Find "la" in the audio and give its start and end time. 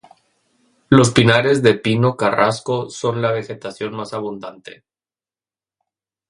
3.21-3.31